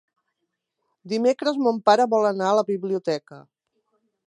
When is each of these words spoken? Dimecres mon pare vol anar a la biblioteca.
Dimecres 1.13 1.59
mon 1.67 1.79
pare 1.91 2.09
vol 2.15 2.27
anar 2.31 2.49
a 2.53 2.57
la 2.63 2.67
biblioteca. 2.73 3.41